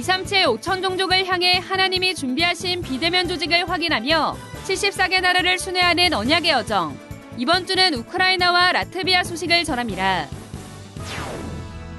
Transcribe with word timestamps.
237 0.00 0.46
5천 0.46 0.82
종족을 0.82 1.26
향해 1.26 1.58
하나님이 1.58 2.14
준비하신 2.14 2.80
비대면 2.80 3.28
조직을 3.28 3.68
확인하며 3.68 4.34
74개 4.64 5.20
나라를 5.20 5.58
순회하는 5.58 6.14
언약의 6.14 6.50
여정. 6.50 6.98
이번 7.36 7.66
주는 7.66 7.92
우크라이나와 7.92 8.72
라트비아 8.72 9.24
소식을 9.24 9.64
전합니다. 9.64 10.26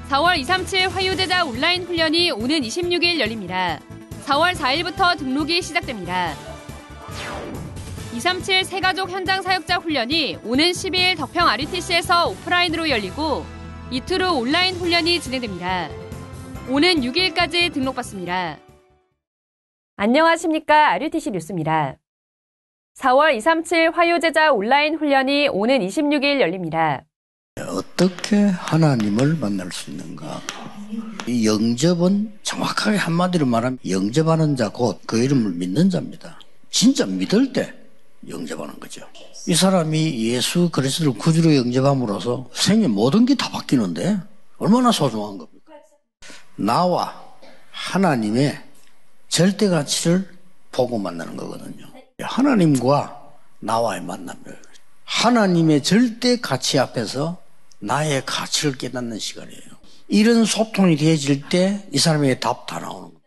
4월 0.09 0.39
237 0.39 0.89
화요제자 0.89 1.45
온라인 1.45 1.83
훈련이 1.83 2.31
오는 2.31 2.61
26일 2.61 3.19
열립니다. 3.19 3.79
4월 4.25 4.55
4일부터 4.55 5.15
등록이 5.19 5.61
시작됩니다. 5.61 6.33
237 8.15 8.65
세가족 8.65 9.11
현장 9.11 9.43
사역자 9.43 9.75
훈련이 9.75 10.39
오는 10.43 10.71
12일 10.71 11.17
덕평 11.17 11.47
RUTC에서 11.47 12.29
오프라인으로 12.29 12.89
열리고 12.89 13.45
이틀 13.91 14.23
후 14.23 14.39
온라인 14.39 14.75
훈련이 14.75 15.21
진행됩니다. 15.21 16.00
오는 16.71 17.01
6일까지 17.01 17.73
등록받습니다. 17.73 18.57
안녕하십니까. 19.97 20.91
RUTC 20.93 21.31
뉴스입니다. 21.31 21.97
4월 22.97 23.35
237 23.35 23.91
화요제자 23.91 24.51
온라인 24.53 24.95
훈련이 24.95 25.49
오는 25.49 25.79
26일 25.79 26.39
열립니다. 26.39 27.03
어떻게 27.59 28.37
하나님을 28.37 29.35
만날 29.35 29.69
수 29.71 29.91
있는가? 29.91 30.41
이 31.27 31.45
영접은 31.45 32.39
정확하게 32.43 32.97
한마디로 32.97 33.45
말하면 33.45 33.79
영접하는 33.87 34.55
자 34.55 34.69
곧 34.73 34.99
그 35.05 35.21
이름을 35.21 35.51
믿는 35.53 35.89
자입니다. 35.89 36.39
진짜 36.69 37.05
믿을 37.05 37.51
때 37.53 37.73
영접하는 38.29 38.79
거죠. 38.79 39.01
이 39.47 39.53
사람이 39.55 40.23
예수 40.29 40.69
그리스도를 40.69 41.13
구주로 41.17 41.53
영접함으로써 41.55 42.47
생의 42.53 42.87
모든 42.87 43.25
게 43.25 43.35
다 43.35 43.49
바뀌는데 43.49 44.17
얼마나 44.57 44.91
소중한 44.91 45.37
겁니까? 45.37 45.60
나와 46.55 47.21
하나님의 47.71 48.61
절대 49.29 49.67
가치를 49.69 50.27
보고 50.71 50.97
만나는 50.97 51.35
거거든요. 51.37 51.85
하나님과 52.19 53.19
나와의 53.59 54.01
만남을 54.01 54.61
하나님의 55.05 55.83
절대 55.83 56.39
가치 56.39 56.79
앞에서 56.79 57.41
나의 57.79 58.23
가치를 58.25 58.77
깨닫는 58.77 59.19
시간이에요. 59.19 59.61
이런 60.07 60.45
소통이 60.45 60.97
되어질 60.97 61.49
때 61.49 61.87
이 61.93 61.97
사람에게 61.97 62.39
답 62.39 62.65
다 62.67 62.79
나오는 62.79 63.09
거예요. 63.09 63.21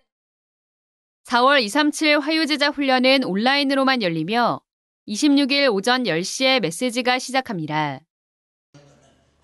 4월 1.27 1.63
237 1.63 2.21
화요제자 2.21 2.69
훈련은 2.69 3.25
온라인으로만 3.25 4.03
열리며 4.03 4.61
26일 5.09 5.73
오전 5.73 6.05
10시에 6.05 6.61
메시지가 6.61 7.19
시작합니다. 7.19 8.01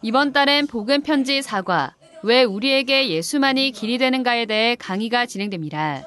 이번 0.03 0.33
달엔 0.33 0.67
복음 0.67 1.03
편지 1.03 1.43
사과, 1.43 1.95
왜 2.23 2.45
우리에게 2.45 3.09
예수만이 3.09 3.73
길이 3.73 3.97
되는가에 3.99 4.47
대해 4.47 4.77
강의가 4.77 5.27
진행됩니다. 5.27 6.03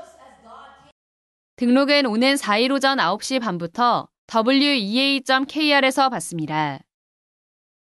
등록은 1.56 2.06
오는 2.06 2.36
4일 2.36 2.72
오전 2.72 2.98
9시 3.00 3.42
반부터 3.42 4.08
wea.kr에서 4.48 6.10
받습니다. 6.10 6.80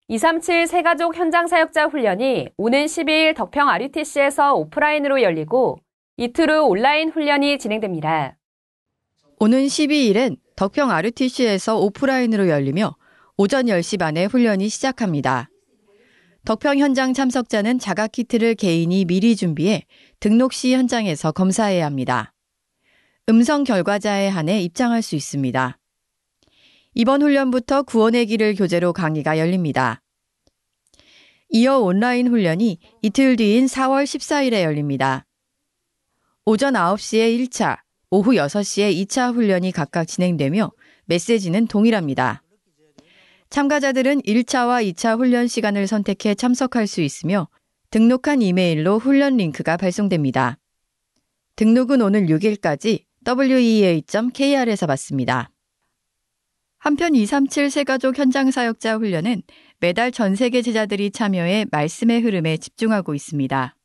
237 0.07 0.67
세가족 0.67 1.15
현장 1.15 1.47
사역자 1.47 1.87
훈련이 1.87 2.49
오는 2.57 2.85
12일 2.85 3.35
덕평 3.35 3.67
RUTC에서 3.69 4.53
오프라인으로 4.55 5.21
열리고 5.21 5.79
이틀 6.15 6.49
후 6.49 6.63
온라인 6.63 7.09
훈련이 7.09 7.59
진행됩니다. 7.59 8.37
오는 9.39 9.65
12일엔 9.65 10.37
덕평 10.55 10.89
RUTC에서 10.89 11.77
오프라인으로 11.77 12.47
열리며 12.47 12.95
오전 13.35 13.65
10시 13.65 13.99
반에 13.99 14.25
훈련이 14.25 14.69
시작합니다. 14.69 15.49
덕평 16.47 16.79
현장 16.79 17.13
참석자는 17.13 17.77
자가 17.77 18.07
키트를 18.07 18.55
개인이 18.55 19.03
미리 19.03 19.35
준비해 19.35 19.83
등록 20.21 20.53
시 20.53 20.73
현장에서 20.73 21.33
검사해야 21.33 21.85
합니다. 21.85 22.33
음성 23.27 23.65
결과자에 23.65 24.29
한해 24.29 24.61
입장할 24.61 25.01
수 25.01 25.17
있습니다. 25.17 25.77
이번 26.93 27.21
훈련부터 27.21 27.83
구원의 27.83 28.27
길을 28.27 28.55
교재로 28.55 28.93
강의가 28.93 29.37
열립니다. 29.37 30.01
이어 31.49 31.79
온라인 31.79 32.29
훈련이 32.29 32.79
이틀 33.01 33.35
뒤인 33.35 33.65
4월 33.65 34.05
14일에 34.05 34.63
열립니다. 34.63 35.25
오전 36.45 36.75
9시에 36.75 37.37
1차, 37.39 37.79
오후 38.09 38.35
6시에 38.35 38.95
2차 39.05 39.35
훈련이 39.35 39.73
각각 39.73 40.05
진행되며 40.05 40.71
메시지는 41.07 41.67
동일합니다. 41.67 42.41
참가자들은 43.49 44.21
1차와 44.21 44.93
2차 44.93 45.17
훈련 45.17 45.47
시간을 45.47 45.87
선택해 45.87 46.35
참석할 46.35 46.87
수 46.87 47.01
있으며 47.01 47.47
등록한 47.89 48.41
이메일로 48.41 48.99
훈련 48.99 49.37
링크가 49.37 49.77
발송됩니다. 49.77 50.57
등록은 51.55 52.01
오늘 52.01 52.27
6일까지 52.27 53.03
wea.kr에서 53.25 54.85
받습니다. 54.85 55.49
한편 56.77 57.15
237 57.15 57.69
새가족 57.69 58.17
현장 58.17 58.51
사역자 58.51 58.97
훈련은 58.97 59.43
매달 59.79 60.11
전 60.11 60.35
세계 60.35 60.61
제자들이 60.61 61.11
참여해 61.11 61.65
말씀의 61.71 62.21
흐름에 62.21 62.57
집중하고 62.57 63.15
있습니다. 63.15 63.75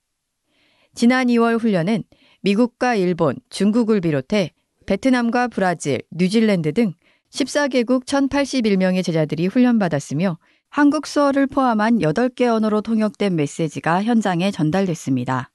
지난 0.95 1.27
2월 1.29 1.59
훈련은 1.59 2.05
미국과 2.43 2.97
일본, 2.97 3.37
중국을 3.49 4.01
비롯해 4.01 4.53
베트남과 4.87 5.49
브라질, 5.49 6.03
뉴질랜드 6.11 6.73
등 6.73 6.93
14개국 7.33 8.05
1,081명의 8.05 9.03
제자들이 9.03 9.47
훈련받았으며 9.47 10.39
한국 10.69 11.07
수어를 11.07 11.47
포함한 11.47 11.99
8개 11.99 12.47
언어로 12.47 12.83
통역된 12.83 13.37
메시지가 13.37 14.05
현장에 14.05 14.51
전달됐습니다. 14.51 15.51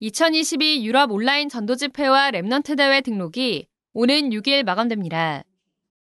2022 0.00 0.84
유럽 0.84 1.12
온라인 1.12 1.48
전도집회와 1.48 2.32
Remnant 2.32 2.76
대회 2.76 3.00
등록이 3.00 3.66
오는 3.94 4.30
6일 4.30 4.64
마감됩니다. 4.64 5.44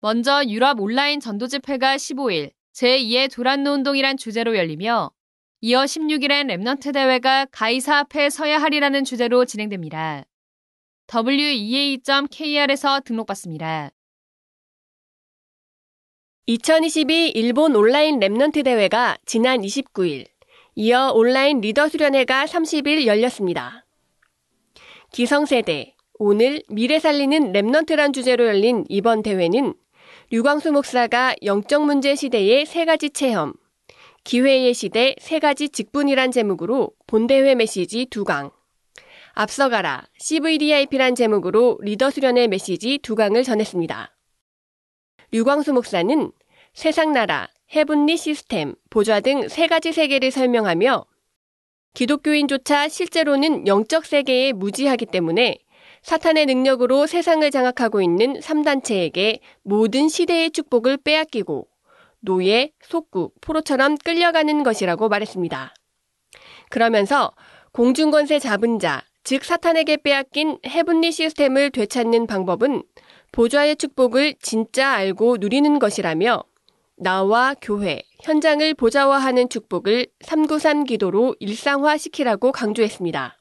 먼저 0.00 0.42
유럽 0.46 0.80
온라인 0.80 1.20
전도집회가 1.20 1.96
15일 1.96 2.52
제2의 2.74 3.30
두란노 3.30 3.72
운동이란 3.72 4.16
주제로 4.16 4.56
열리며 4.56 5.10
이어 5.60 5.82
16일엔 5.82 6.46
Remnant 6.46 6.92
대회가 6.92 7.46
가이사 7.46 7.98
앞에 7.98 8.30
서야 8.30 8.60
하리라는 8.60 9.04
주제로 9.04 9.44
진행됩니다. 9.44 10.24
wea.kr에서 11.12 13.00
등록받습니다. 13.00 13.90
2022 16.46 17.30
일본 17.30 17.74
온라인 17.74 18.20
Remnant 18.20 18.64
대회가 18.64 19.16
지난 19.24 19.62
29일, 19.62 20.26
이어 20.74 21.10
온라인 21.14 21.62
리더 21.62 21.88
수련회가 21.88 22.44
30일 22.44 23.06
열렸습니다. 23.06 23.86
기성세대, 25.10 25.94
오늘 26.18 26.62
미래 26.68 26.98
살리는 26.98 27.54
Remnant란 27.54 28.12
주제로 28.12 28.46
열린 28.46 28.84
이번 28.90 29.22
대회는 29.22 29.72
류광수 30.30 30.72
목사가 30.72 31.34
영적 31.42 31.86
문제 31.86 32.14
시대의 32.14 32.66
세 32.66 32.84
가지 32.84 33.08
체험, 33.08 33.54
기회의 34.22 34.74
시대 34.74 35.14
세 35.18 35.38
가지 35.38 35.70
직분이란 35.70 36.30
제목으로 36.30 36.90
본대회 37.06 37.54
메시지 37.54 38.04
두 38.10 38.24
강, 38.24 38.50
앞서가라 39.32 40.08
CVDIP란 40.18 41.14
제목으로 41.14 41.78
리더 41.80 42.10
수련회 42.10 42.48
메시지 42.48 42.98
두 42.98 43.14
강을 43.14 43.44
전했습니다. 43.44 44.13
류광수 45.34 45.72
목사는 45.72 46.30
세상 46.74 47.10
나라, 47.10 47.48
heavenly 47.74 48.16
시스템, 48.16 48.76
보좌 48.88 49.18
등 49.18 49.48
세 49.48 49.66
가지 49.66 49.90
세계를 49.90 50.30
설명하며 50.30 51.04
기독교인조차 51.94 52.88
실제로는 52.88 53.66
영적 53.66 54.06
세계에 54.06 54.52
무지하기 54.52 55.06
때문에 55.06 55.58
사탄의 56.02 56.46
능력으로 56.46 57.08
세상을 57.08 57.50
장악하고 57.50 58.00
있는 58.00 58.38
3단체에게 58.38 59.40
모든 59.64 60.08
시대의 60.08 60.52
축복을 60.52 60.98
빼앗기고 60.98 61.66
노예, 62.20 62.70
속국, 62.84 63.34
포로처럼 63.40 63.96
끌려가는 63.96 64.62
것이라고 64.62 65.08
말했습니다. 65.08 65.74
그러면서 66.70 67.32
공중권세 67.72 68.38
잡은 68.38 68.78
자, 68.78 69.02
즉 69.24 69.42
사탄에게 69.42 69.96
빼앗긴 69.96 70.58
헤븐리 70.64 71.10
시스템을 71.10 71.70
되찾는 71.70 72.28
방법은 72.28 72.84
보좌의 73.34 73.74
축복을 73.74 74.36
진짜 74.40 74.92
알고 74.92 75.38
누리는 75.40 75.80
것이라며 75.80 76.44
나와 76.96 77.56
교회, 77.60 78.00
현장을 78.22 78.74
보좌화하는 78.74 79.48
축복을 79.48 80.06
393 80.20 80.84
기도로 80.84 81.34
일상화시키라고 81.40 82.52
강조했습니다. 82.52 83.36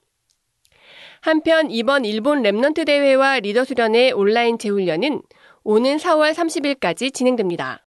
한편 1.22 1.70
이번 1.70 2.06
일본 2.06 2.42
Remnant 2.42 2.88
대회와 2.88 3.42
리더 3.42 3.64
수련회 3.64 4.14
온라인 4.14 4.58
재훈련은 4.58 5.22
오는 5.64 5.98
4월 5.98 6.34
30일까지 6.34 7.14
진행됩니다. 7.14 7.86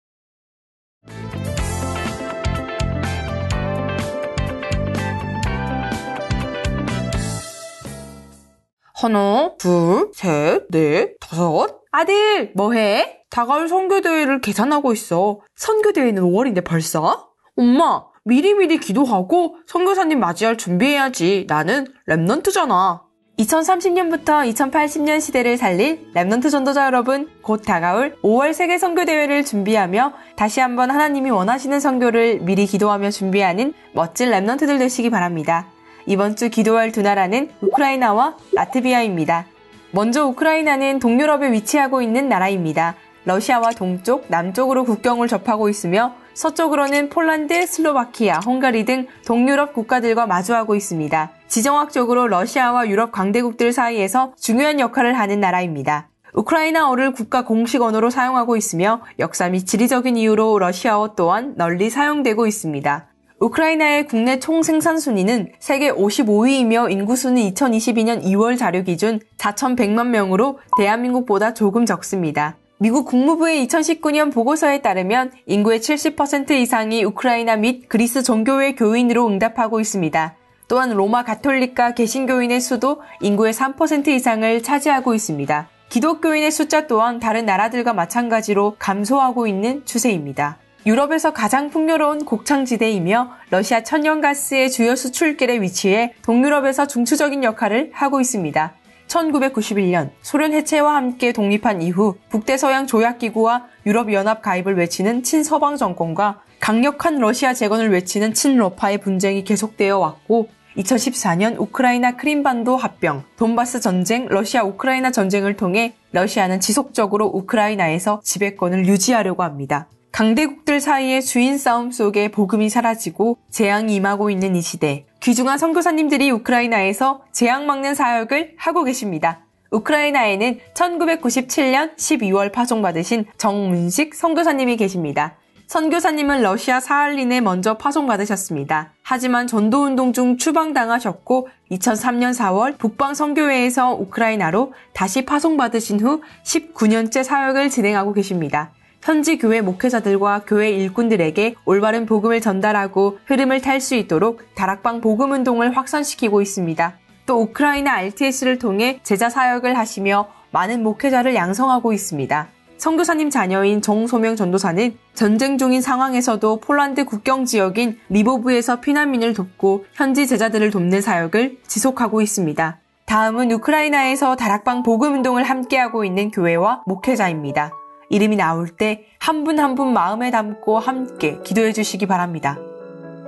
하나, 9.01 9.53
둘, 9.59 10.11
셋, 10.13 10.67
넷, 10.73 11.17
다섯. 11.21 11.83
아들, 11.93 12.51
뭐해? 12.57 13.21
다가올 13.31 13.69
선교대회를 13.69 14.41
계산하고 14.41 14.93
있어. 14.93 15.39
선교대회는 15.55 16.21
5월인데 16.25 16.65
벌써? 16.65 17.29
엄마, 17.57 18.03
미리미리 18.25 18.79
기도하고 18.79 19.55
선교사님 19.69 20.19
맞이할 20.19 20.59
준비해야지. 20.59 21.47
나는 21.49 21.87
Remnant잖아. 22.09 23.03
2030년부터 23.39 24.53
2080년 24.53 25.21
시대를 25.21 25.59
살릴 25.59 26.13
Remnant 26.13 26.51
전도자 26.51 26.85
여러분, 26.87 27.29
곧 27.41 27.63
다가올 27.65 28.17
5월 28.25 28.53
세계 28.53 28.79
선교 28.79 29.05
대회를 29.05 29.45
준비하며 29.45 30.13
다시 30.35 30.59
한번 30.59 30.91
하나님이 30.91 31.31
원하시는 31.31 31.79
선교를 31.79 32.41
미리 32.41 32.67
기도하며 32.67 33.13
준비하는 33.13 33.75
멋진 33.93 34.33
Remnant들 34.33 34.81
되시기 34.81 35.09
바랍니다. 35.11 35.69
이번 36.07 36.37
주 36.37 36.49
기도할 36.51 36.93
두 36.93 37.03
나라는 37.03 37.51
우크라이나와 37.61 38.37
라트비아입니다. 38.55 39.47
먼저 39.91 40.27
우크라이나는 40.27 40.99
동유럽에 40.99 41.53
위치하고 41.53 42.03
있는 42.03 42.29
나라입니다. 42.29 42.95
러시아와 43.25 43.71
동쪽, 43.71 44.25
남쪽으로 44.29 44.85
국경을 44.85 45.29
접하고 45.29 45.69
있으며 45.69 46.15
서쪽으로는 46.35 47.11
폴란드, 47.11 47.67
슬로바키아, 47.67 48.41
헝가리 48.47 48.85
등 48.85 49.07
동유럽 49.27 49.75
국가들과 49.75 50.27
마주하고 50.27 50.75
있습니다. 50.75 51.31
지정학적으로 51.49 52.29
러시아와 52.29 52.89
유럽 52.89 53.13
강대국들 53.13 53.73
사이에서 53.73 54.35
중요한 54.39 54.81
역할을 54.81 55.19
하는 55.19 55.41
나라입니다. 55.41 56.09
우크라이나어를 56.35 57.13
국가 57.13 57.45
공식 57.45 57.83
언어로 57.83 58.11
사용하고 58.11 58.57
있으며 58.57 59.03
역사 59.19 59.49
및 59.49 59.67
지리적인 59.67 60.17
이유로 60.17 60.59
러시아어 60.59 61.15
또한 61.17 61.55
널리 61.57 61.91
사용되고 61.91 62.47
있습니다. 62.47 63.09
우크라이나의 63.41 64.07
국내 64.09 64.41
총 64.41 64.63
생산 64.63 64.99
순위는 64.99 65.53
세계 65.61 65.93
55위이며 65.93 66.91
인구 66.91 67.15
수는 67.15 67.43
2022년 67.53 68.23
2월 68.25 68.59
자료 68.59 68.83
기준 68.83 69.21
4,100만 69.37 70.09
명으로 70.09 70.59
대한민국보다 70.77 71.55
조금 71.55 71.87
적습니다. 71.87 72.57
미국 72.81 73.07
국무부의 73.07 73.67
2019년 73.67 74.33
보고서에 74.33 74.83
따르면 74.83 75.33
인구의 75.47 75.81
70% 75.81 76.51
이상이 76.51 77.05
우크라이나 77.05 77.57
및 77.57 77.89
그리스 77.89 78.23
종교회 78.23 78.75
교인으로 78.75 79.27
응답하고 79.27 79.81
있습니다. 79.81 80.37
또한 80.67 80.91
로마 80.91 81.25
가톨릭과 81.25 81.95
개신교인의 81.95 82.61
수도 82.61 83.01
인구의 83.21 83.53
3% 83.53 84.09
이상을 84.09 84.63
차지하고 84.63 85.15
있습니다. 85.15 85.69
기독교인의 85.89 86.51
숫자 86.51 86.87
또한 86.87 87.19
다른 87.19 87.47
나라들과 87.47 87.95
마찬가지로 87.95 88.77
감소하고 88.79 89.47
있는 89.47 89.85
추세입니다. 89.87 90.59
유럽에서 90.89 91.35
가장 91.35 91.69
풍요로운 91.69 92.25
곡창지대이며 92.25 93.31
러시아 93.51 93.83
천연가스의 93.83 94.71
주요 94.71 94.97
수출길에 94.97 95.61
위치해 95.61 96.15
동유럽에서 96.23 96.87
중추적인 96.87 97.45
역할을 97.45 97.91
하고 97.93 98.23
있습니다. 98.23 98.73
1991년 99.07 100.09
소련 100.23 100.55
해체와 100.55 100.97
함께 100.97 101.33
독립한 101.33 101.83
이후 101.83 102.17
북대서양 102.31 102.87
조약기구와 102.87 103.67
유럽연합 103.85 104.41
가입을 104.41 104.79
외치는 104.79 105.25
친서방 105.25 105.77
정권과 105.77 106.41
강력한 106.59 107.19
러시아 107.19 107.53
재건을 107.53 107.91
외치는 107.93 108.33
친러파의 108.33 108.97
분쟁이 108.97 109.45
계속되어 109.45 109.99
왔고 109.99 110.49
2014년 110.79 111.61
우크라이나 111.61 112.17
크림반도 112.17 112.79
합병, 112.79 113.25
돈바스 113.37 113.81
전쟁, 113.81 114.27
러시아 114.27 114.63
우크라이나 114.63 115.11
전쟁을 115.11 115.57
통해 115.57 115.97
러시아는 116.13 116.61
지속적으로 116.61 117.27
우크라이나에서 117.27 118.23
지배권을 118.25 118.87
유지하려고 118.87 119.43
합니다. 119.43 119.87
강대국들 120.19 120.81
사이의 120.81 121.23
주인 121.23 121.59
싸움 121.59 121.93
속에 121.93 122.33
복음이 122.33 122.71
사라지고 122.71 123.39
재앙이 123.51 123.95
임하고 123.95 124.31
있는 124.31 124.57
이 124.57 124.61
시대, 124.61 125.07
귀중한 125.21 125.59
선교사님들이 125.59 126.33
우크라이나에서 126.33 127.23
재앙 127.31 127.67
막는 127.67 127.95
사역을 127.95 128.55
하고 128.57 128.83
계십니다. 128.83 129.47
우크라이나에는 129.71 130.59
1997년 130.75 131.95
12월 131.95 132.51
파송받으신 132.51 133.27
정문식 133.37 134.17
선교사님이 134.17 134.77
계십니다. 134.77 135.37
선교사님은 135.69 136.43
러시아 136.43 136.81
사할린에 136.81 137.41
먼저 137.41 137.79
파송받으셨습니다. 137.79 138.95
하지만 139.03 139.47
전도운동 139.47 140.13
중 140.13 140.37
추방당하셨고 140.37 141.47
2003년 141.71 142.35
4월 142.35 142.77
북방 142.77 143.15
선교회에서 143.15 143.95
우크라이나로 143.95 144.73
다시 144.95 145.25
파송받으신 145.25 146.01
후 146.01 146.23
19년째 146.43 147.23
사역을 147.23 147.71
진행하고 147.71 148.15
계십니다. 148.15 148.73
현지 149.03 149.39
교회 149.39 149.61
목회자들과 149.61 150.43
교회 150.47 150.71
일꾼들에게 150.71 151.55
올바른 151.65 152.05
복음을 152.07 152.41
전달하고 152.41 153.19
흐름을 153.27 153.61
탈 153.61 153.81
수 153.81 153.95
있도록 153.95 154.43
다락방 154.55 155.01
복음 155.01 155.33
운동을 155.33 155.77
확산시키고 155.77 156.43
있습니다. 156.43 156.99
또 157.27 157.41
우크라이나 157.43 157.93
RTS를 157.93 158.59
통해 158.59 159.01
제자 159.03 159.31
사역을 159.31 159.79
하시며 159.79 160.29
많은 160.51 160.83
목회자를 160.83 161.35
양성하고 161.35 161.93
있습니다. 161.93 162.49
성교사님 162.79 163.29
자녀인 163.31 163.83
정소명 163.83 164.37
전도사는 164.37 164.97
전쟁 165.13 165.59
중인 165.59 165.81
상황에서도 165.81 166.61
폴란드 166.61 167.05
국경 167.05 167.45
지역인 167.45 167.99
리보브에서 168.09 168.81
피난민을 168.81 169.35
돕고 169.35 169.85
현지 169.95 170.27
제자들을 170.27 170.71
돕는 170.71 171.01
사역을 171.01 171.59
지속하고 171.67 172.21
있습니다. 172.23 172.79
다음은 173.07 173.51
우크라이나에서 173.53 174.37
다락방 174.37 174.83
복음 174.83 175.15
운동을 175.15 175.43
함께하고 175.43 176.05
있는 176.05 176.31
교회와 176.31 176.83
목회자입니다. 176.87 177.73
이름이 178.11 178.37
나올 178.37 178.69
때 178.69 179.05
한 179.21 179.45
분 179.45 179.59
한 179.61 179.75
분 179.75 179.93
마음에 179.93 180.31
담고 180.31 180.79
함께 180.79 181.39
기도해 181.45 181.73
주시기 181.73 182.07
바랍니다. 182.07 182.59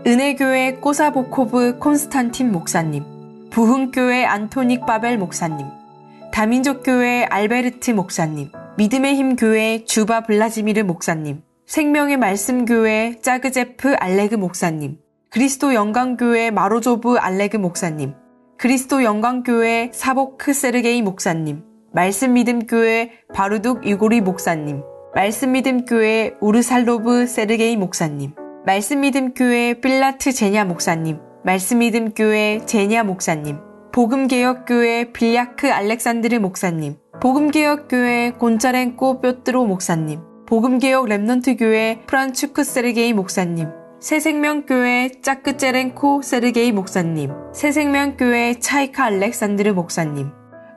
은혜교회 0.07 0.77
꼬사보코브 0.77 1.79
콘스탄틴 1.79 2.51
목사님, 2.53 3.05
부흥교회 3.51 4.25
안토닉 4.25 4.87
바벨 4.87 5.19
목사님, 5.19 5.67
다민족교회 6.33 7.25
알베르트 7.25 7.91
목사님, 7.91 8.51
믿음의 8.79 9.15
힘 9.17 9.37
교회 9.37 9.85
주바 9.85 10.23
블라지미르 10.23 10.85
목사님, 10.85 11.43
생명의 11.67 12.17
말씀 12.17 12.65
교회 12.65 13.17
짜그제프 13.21 13.97
알레그 13.99 14.37
목사님, 14.37 14.99
그리스도 15.29 15.75
영광교회 15.75 16.51
마로조브 16.51 17.17
알레그 17.19 17.59
목사님, 17.59 18.15
그리스도 18.57 19.05
영광교회 19.05 19.91
사보크 19.93 20.55
세르게이 20.55 21.03
목사님, 21.03 21.63
말씀 21.93 22.35
믿음 22.35 22.67
교회 22.67 23.11
바루둑 23.35 23.85
이고리 23.85 24.21
목사님, 24.21 24.83
말씀 25.13 25.53
믿음 25.53 25.85
교회 25.85 26.37
우르살로브 26.41 27.27
세르게이 27.27 27.77
목사님, 27.77 28.33
말씀 28.65 29.01
믿음 29.01 29.35
교회 29.35 29.75
빌라트 29.75 30.33
제냐 30.33 30.65
목사님, 30.65 31.19
말씀 31.45 31.79
믿음 31.79 32.13
교회 32.15 32.61
제냐 32.65 33.03
목사님, 33.03 33.59
복음 33.91 34.29
개혁 34.29 34.67
교회 34.67 35.11
빌야크 35.11 35.73
알렉산드르 35.73 36.39
목사님, 36.39 36.95
복음 37.21 37.51
개혁 37.51 37.89
교회 37.89 38.31
곤짜렌꼬 38.31 39.21
뼈뜨로 39.21 39.67
목사님, 39.67 40.21
복음 40.47 40.79
개혁 40.79 41.07
Remnant 41.07 41.59
교회 41.59 42.03
프란츠크 42.07 42.63
세르게이 42.63 43.15
목사님, 43.15 43.69
새생명교회 43.99 45.21
짜크제렌코 45.23 46.23
세르게이 46.23 46.71
목사님, 46.71 47.33
새생명교회 47.53 48.61
차이카 48.61 49.07
알렉산드르 49.07 49.73
목사님, 49.73 50.31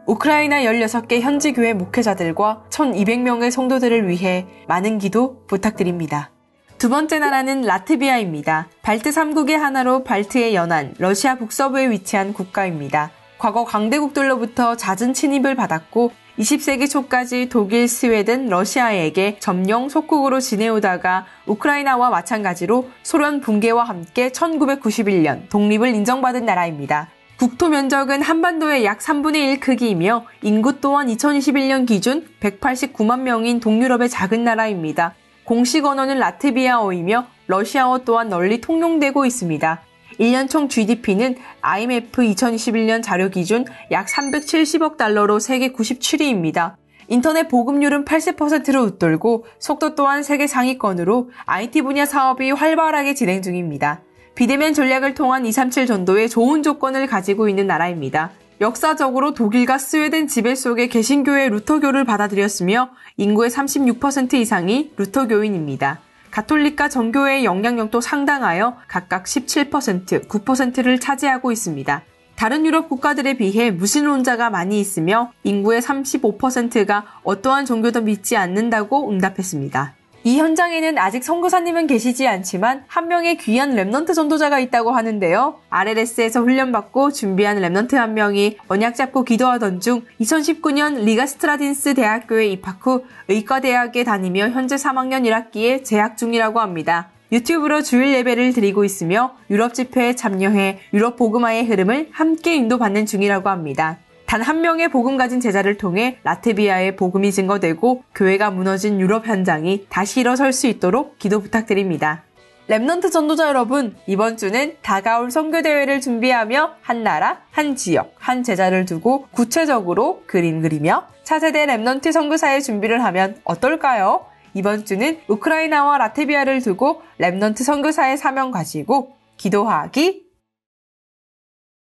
우크라이나 0.05 0.63
16개 0.63 1.21
현지 1.21 1.53
교회 1.53 1.73
목회자들과 1.73 2.65
1200명의 2.69 3.51
성도들을 3.51 4.09
위해 4.09 4.45
많은 4.67 4.97
기도 4.97 5.45
부탁드립니다. 5.47 6.31
두 6.77 6.89
번째 6.89 7.19
나라는 7.19 7.61
라트비아입니다. 7.61 8.67
발트 8.81 9.11
3국의 9.11 9.53
하나로 9.53 10.03
발트의 10.03 10.53
연안, 10.55 10.93
러시아 10.97 11.35
북서부에 11.35 11.89
위치한 11.89 12.33
국가입니다. 12.33 13.11
과거 13.37 13.63
강대국들로부터 13.63 14.75
잦은 14.75 15.13
침입을 15.13 15.55
받았고 15.55 16.11
20세기 16.37 16.89
초까지 16.89 17.47
독일, 17.47 17.87
스웨덴, 17.87 18.47
러시아에게 18.49 19.37
점령 19.39 19.87
속국으로 19.87 20.41
지내오다가 20.41 21.25
우크라이나와 21.45 22.09
마찬가지로 22.09 22.89
소련 23.03 23.39
붕괴와 23.39 23.85
함께 23.85 24.29
1991년 24.29 25.47
독립을 25.49 25.95
인정받은 25.95 26.45
나라입니다. 26.45 27.09
국토 27.43 27.67
면적은 27.67 28.21
한반도의 28.21 28.85
약 28.85 28.99
3분의 28.99 29.35
1 29.35 29.59
크기이며 29.59 30.23
인구 30.43 30.79
또한 30.79 31.07
2021년 31.07 31.85
기준 31.85 32.25
189만 32.39 33.19
명인 33.19 33.59
동유럽의 33.59 34.07
작은 34.07 34.45
나라입니다. 34.45 35.13
공식 35.43 35.83
언어는 35.83 36.19
라트비아어이며 36.19 37.27
러시아어 37.47 38.05
또한 38.05 38.29
널리 38.29 38.61
통용되고 38.61 39.25
있습니다. 39.25 39.81
1년 40.21 40.49
총 40.49 40.69
GDP는 40.69 41.35
IMF 41.59 42.21
2021년 42.21 43.03
자료 43.03 43.27
기준 43.27 43.65
약 43.91 44.07
370억 44.07 44.95
달러로 44.95 45.39
세계 45.39 45.73
97위입니다. 45.73 46.77
인터넷 47.09 47.49
보급률은 47.49 48.05
80%로 48.05 48.83
웃돌고 48.83 49.43
속도 49.59 49.95
또한 49.95 50.23
세계 50.23 50.47
상위권으로 50.47 51.31
IT 51.45 51.81
분야 51.81 52.05
사업이 52.05 52.51
활발하게 52.51 53.15
진행 53.15 53.41
중입니다. 53.41 54.01
비대면 54.35 54.73
전략을 54.73 55.13
통한 55.13 55.45
237 55.45 55.85
전도에 55.85 56.27
좋은 56.27 56.63
조건을 56.63 57.05
가지고 57.07 57.49
있는 57.49 57.67
나라입니다. 57.67 58.31
역사적으로 58.61 59.33
독일과 59.33 59.77
스웨덴 59.77 60.27
지배 60.27 60.55
속의 60.55 60.89
개신교의 60.89 61.49
루터교를 61.49 62.03
받아들였으며 62.05 62.89
인구의 63.17 63.49
36% 63.51 64.33
이상이 64.35 64.91
루터교인입니다. 64.97 65.99
가톨릭과 66.31 66.89
정교회의 66.89 67.45
영향력도 67.45 68.01
상당하여 68.01 68.77
각각 68.87 69.25
17%, 69.25 70.27
9%를 70.27 70.99
차지하고 70.99 71.51
있습니다. 71.51 72.01
다른 72.35 72.65
유럽 72.65 72.89
국가들에 72.89 73.37
비해 73.37 73.69
무신론자가 73.69 74.49
많이 74.49 74.79
있으며 74.79 75.31
인구의 75.43 75.81
35%가 75.81 77.05
어떠한 77.23 77.65
종교도 77.65 78.01
믿지 78.01 78.35
않는다고 78.35 79.11
응답했습니다. 79.11 79.93
이 80.25 80.37
현장에는 80.37 80.97
아직 80.97 81.21
선교사님은 81.21 81.87
계시지 81.87 82.25
않지만 82.27 82.85
한 82.87 83.09
명의 83.09 83.35
귀한 83.35 83.75
remnant 83.75 84.15
전도자가 84.15 84.59
있다고 84.59 84.91
하는데요. 84.91 85.59
RLS에서 85.69 86.41
훈련받고 86.41 87.11
준비한 87.11 87.59
remnant 87.59 87.95
한 87.95 88.13
명이 88.13 88.57
언약 88.69 88.95
잡고 88.95 89.25
기도하던 89.25 89.81
중 89.81 90.03
2019년 90.21 91.03
리가 91.03 91.25
스트라딘스 91.25 91.95
대학교에 91.95 92.47
입학 92.47 92.85
후 92.85 93.03
의과대학에 93.27 94.05
다니며 94.05 94.49
현재 94.49 94.75
3학년 94.75 95.23
1학기에 95.27 95.83
재학 95.83 96.17
중이라고 96.17 96.61
합니다. 96.61 97.09
유튜브로 97.33 97.81
주일 97.81 98.13
예배를 98.13 98.53
드리고 98.53 98.85
있으며 98.85 99.35
유럽 99.49 99.73
집회에 99.73 100.15
참여해 100.15 100.79
유럽 100.93 101.17
복음화의 101.17 101.65
흐름을 101.65 102.09
함께 102.11 102.55
인도받는 102.55 103.07
중이라고 103.07 103.49
합니다. 103.49 103.97
단 104.33 104.41
한 104.41 104.61
명의 104.61 104.87
복음 104.87 105.15
가진 105.15 105.39
제자를 105.39 105.77
통해 105.77 106.17
라트비아의 106.23 106.95
복음이 106.95 107.31
증거되고 107.31 108.03
교회가 108.15 108.49
무너진 108.49 108.99
유럽 108.99 109.27
현장이 109.27 109.85
다시 109.89 110.21
일어설 110.21 110.53
수 110.53 110.65
있도록 110.65 111.19
기도 111.19 111.39
부탁드립니다. 111.39 112.23
remnant 112.67 113.11
전도자 113.11 113.47
여러분, 113.47 113.95
이번 114.07 114.37
주는 114.37 114.75
다가올 114.81 115.29
선교대회를 115.29 116.01
준비하며 116.01 116.77
한 116.81 117.03
나라, 117.03 117.41
한 117.51 117.75
지역, 117.75 118.15
한 118.17 118.41
제자를 118.41 118.85
두고 118.85 119.27
구체적으로 119.29 120.23
그림 120.25 120.63
그리며 120.63 121.05
차세대 121.21 121.67
remnant 121.67 122.11
선교사의 122.11 122.63
준비를 122.63 123.03
하면 123.03 123.35
어떨까요? 123.43 124.25
이번 124.55 124.83
주는 124.83 125.19
우크라이나와 125.27 125.99
라트비아를 125.99 126.59
두고 126.63 127.03
remnant 127.19 127.63
선교사의 127.63 128.17
사명 128.17 128.49
가지고 128.49 129.15
기도하기 129.37 130.22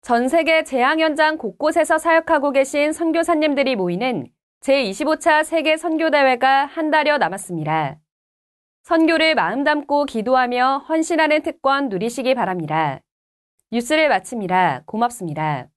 전 0.02 0.28
세계 0.28 0.64
재앙 0.64 0.98
현장 0.98 1.36
곳곳에서 1.36 1.98
사역하고 1.98 2.52
계신 2.52 2.92
선교사님들이 2.92 3.76
모이는 3.76 4.28
제25차 4.60 5.44
세계 5.44 5.76
선교대회가 5.76 6.66
한 6.66 6.90
달여 6.90 7.18
남았습니다. 7.18 7.98
선교를 8.82 9.34
마음 9.34 9.62
담고 9.62 10.06
기도하며 10.06 10.86
헌신하는 10.88 11.42
특권 11.42 11.90
누리시기 11.90 12.34
바랍니다. 12.34 13.00
뉴스를 13.72 14.08
마칩니다. 14.08 14.82
고맙습니다. 14.86 15.69